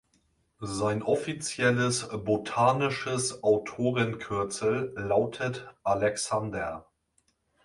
[0.63, 6.87] Sein offizielles botanisches Autorenkürzel lautet „Alexander“.